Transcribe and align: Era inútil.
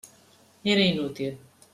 Era 0.71 0.81
inútil. 0.83 1.37